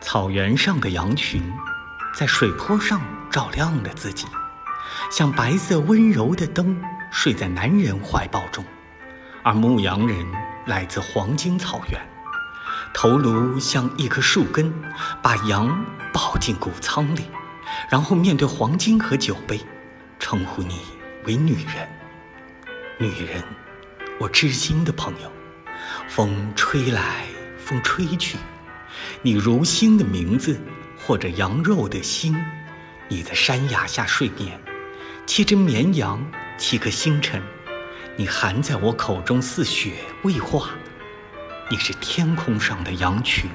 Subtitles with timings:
[0.00, 1.42] 草原上的羊群，
[2.14, 4.26] 在水坡上照亮了自己，
[5.10, 6.80] 像白色温柔的灯，
[7.10, 8.64] 睡在男人怀抱中。
[9.42, 10.26] 而牧羊人
[10.66, 12.00] 来自黄金草原，
[12.94, 14.72] 头颅像一棵树根，
[15.22, 17.30] 把羊抱进谷仓里，
[17.88, 19.60] 然后面对黄金和酒杯，
[20.18, 20.80] 称呼你
[21.24, 21.88] 为女人。
[22.98, 23.42] 女人，
[24.18, 25.32] 我知心的朋友。
[26.08, 27.26] 风吹来，
[27.58, 28.38] 风吹去，
[29.22, 30.60] 你如星的名字，
[30.96, 32.36] 或者羊肉的心。
[33.08, 34.60] 你在山崖下睡眠，
[35.26, 36.24] 七只绵羊，
[36.58, 37.42] 七颗星辰。
[38.16, 40.70] 你含在我口中似雪未化，
[41.70, 43.48] 你是天空上的羊群。